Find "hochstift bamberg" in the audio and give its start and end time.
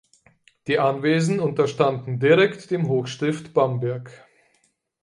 2.87-4.25